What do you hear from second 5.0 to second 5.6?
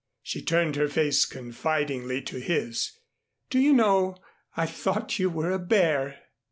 you were a